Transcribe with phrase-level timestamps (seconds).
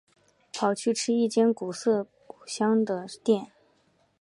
[0.51, 3.51] 跑去吃一间古色古香的店